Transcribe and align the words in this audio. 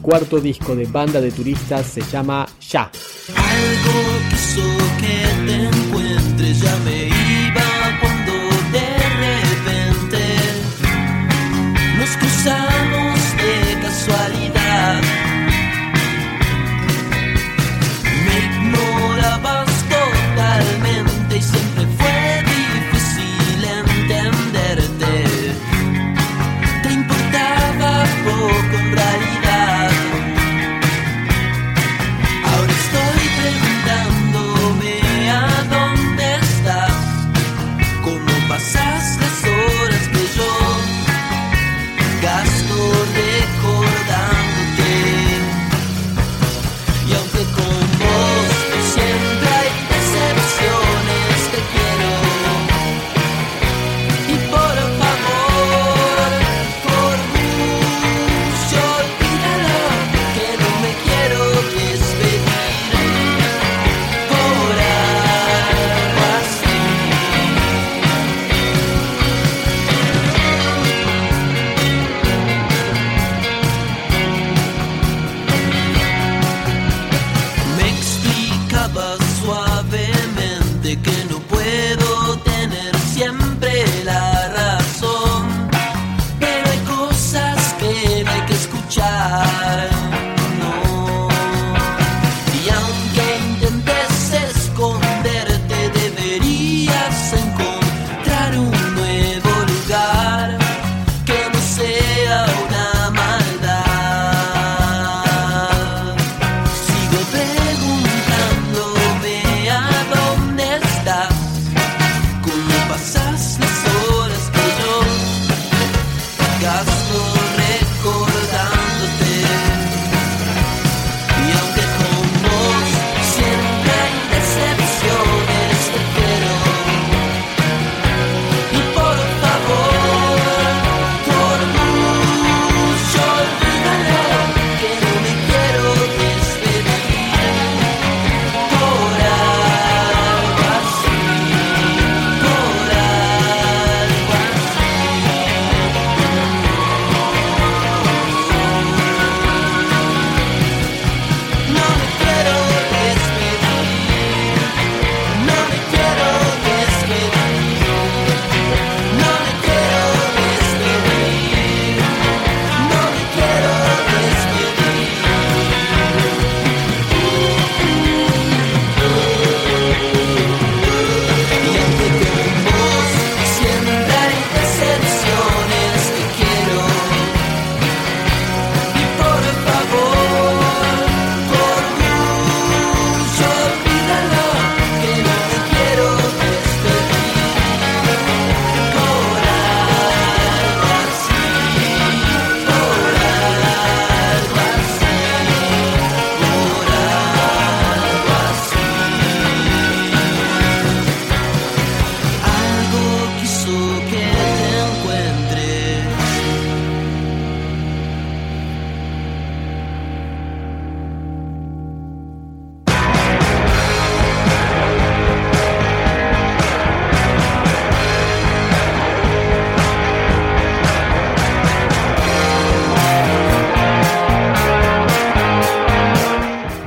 cuarto 0.00 0.40
disco 0.40 0.74
de 0.74 0.86
banda 0.86 1.20
de 1.20 1.30
turistas 1.30 1.86
se 1.86 2.02
llama 2.02 2.46
Ya. 2.70 2.90
Algo 3.36 4.00
que 4.98 5.46
te 5.46 5.54
encuentres, 5.64 6.64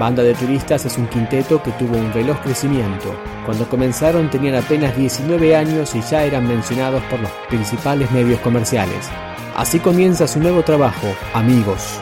Banda 0.03 0.21
de 0.21 0.33
Turistas 0.33 0.83
es 0.83 0.97
un 0.97 1.07
quinteto 1.07 1.63
que 1.63 1.71
tuvo 1.71 1.95
un 1.95 2.11
veloz 2.11 2.37
crecimiento. 2.41 3.15
Cuando 3.45 3.69
comenzaron 3.69 4.29
tenían 4.29 4.55
apenas 4.55 4.97
19 4.97 5.55
años 5.55 5.95
y 5.95 6.01
ya 6.01 6.25
eran 6.25 6.45
mencionados 6.45 7.01
por 7.03 7.21
los 7.21 7.31
principales 7.47 8.11
medios 8.11 8.41
comerciales. 8.41 9.09
Así 9.55 9.79
comienza 9.79 10.27
su 10.27 10.41
nuevo 10.41 10.61
trabajo, 10.61 11.07
Amigos. 11.33 11.99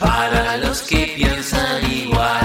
Para 0.00 0.56
los 0.56 0.80
que 0.82 1.12
piensan 1.14 1.84
igual, 1.92 2.39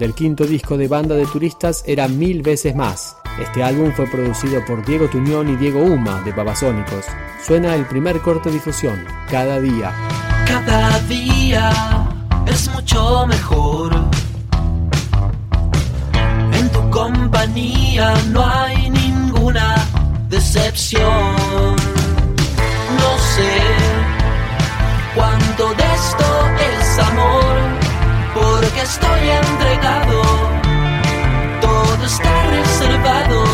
del 0.00 0.14
quinto 0.14 0.44
disco 0.44 0.78
de 0.78 0.88
Banda 0.88 1.14
de 1.14 1.26
Turistas 1.26 1.84
era 1.86 2.08
Mil 2.08 2.42
veces 2.42 2.74
más. 2.74 3.16
Este 3.38 3.62
álbum 3.62 3.92
fue 3.92 4.06
producido 4.06 4.64
por 4.64 4.84
Diego 4.84 5.08
Tuñón 5.08 5.50
y 5.50 5.56
Diego 5.56 5.82
Uma 5.82 6.22
de 6.22 6.32
Babasónicos. 6.32 7.04
Suena 7.46 7.74
el 7.74 7.84
primer 7.84 8.20
corte 8.20 8.48
de 8.48 8.54
difusión, 8.54 9.04
Cada 9.30 9.60
día. 9.60 9.92
Cada 10.46 10.98
día 11.00 11.70
es 12.46 12.68
mucho 12.70 13.26
mejor. 13.26 13.94
En 16.54 16.72
tu 16.72 16.90
compañía 16.90 18.14
no 18.30 18.44
hay 18.44 18.88
ninguna 18.88 19.76
decepción. 20.30 21.06
No 22.96 23.18
sé 23.36 23.52
cuánto 25.14 25.74
de 25.74 25.84
esto 25.94 26.26
es 26.58 26.98
amor 26.98 27.79
porque 28.34 28.80
estoy 28.80 29.28
entregado. 29.28 30.22
Todo 31.60 32.04
está 32.04 32.50
reservado 32.50 33.44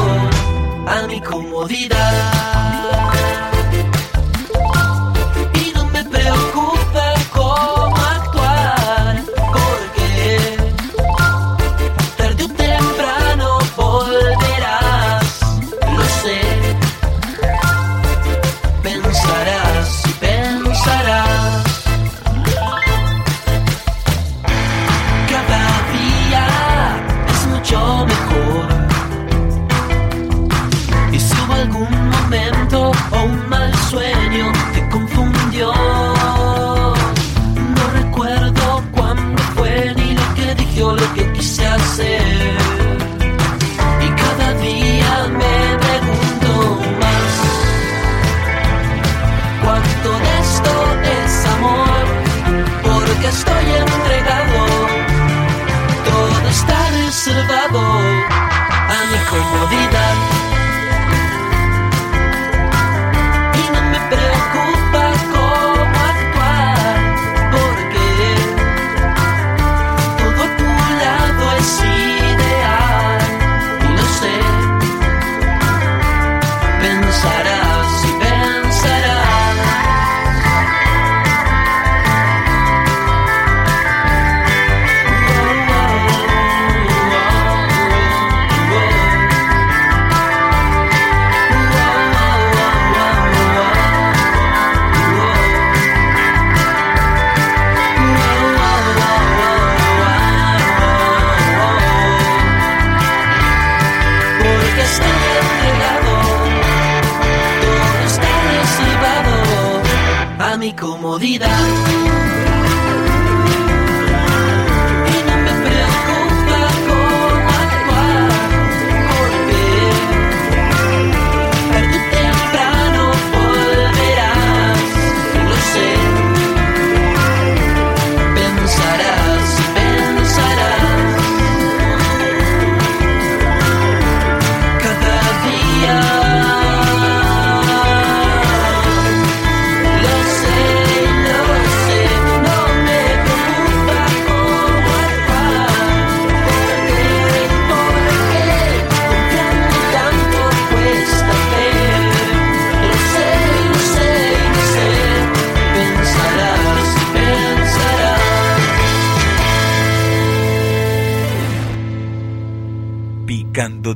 a 0.87 1.07
mi 1.07 1.21
comodidad. 1.21 3.56